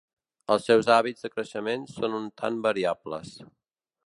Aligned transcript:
Els 0.53 0.63
seus 0.69 0.89
hàbits 0.95 1.27
de 1.27 1.31
creixement 1.35 1.85
són 1.99 2.19
un 2.23 2.29
tant 2.43 2.61
variables. 2.69 3.39